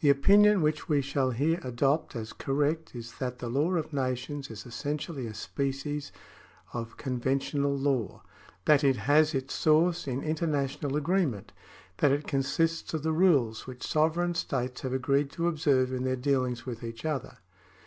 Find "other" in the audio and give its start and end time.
17.06-17.38